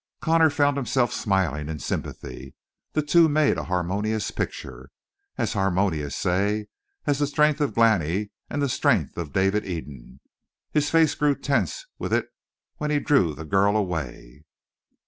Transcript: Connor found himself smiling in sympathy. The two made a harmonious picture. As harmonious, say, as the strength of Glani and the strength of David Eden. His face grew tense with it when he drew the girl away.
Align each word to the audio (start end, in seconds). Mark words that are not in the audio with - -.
Connor 0.19 0.49
found 0.49 0.77
himself 0.77 1.13
smiling 1.13 1.69
in 1.69 1.77
sympathy. 1.77 2.55
The 2.93 3.03
two 3.03 3.29
made 3.29 3.59
a 3.59 3.65
harmonious 3.65 4.31
picture. 4.31 4.89
As 5.37 5.53
harmonious, 5.53 6.15
say, 6.15 6.69
as 7.05 7.19
the 7.19 7.27
strength 7.27 7.61
of 7.61 7.75
Glani 7.75 8.31
and 8.49 8.63
the 8.63 8.67
strength 8.67 9.15
of 9.15 9.31
David 9.31 9.63
Eden. 9.63 10.19
His 10.71 10.89
face 10.89 11.13
grew 11.13 11.35
tense 11.35 11.85
with 11.99 12.13
it 12.13 12.25
when 12.77 12.89
he 12.89 12.97
drew 12.99 13.35
the 13.35 13.45
girl 13.45 13.77
away. 13.77 14.43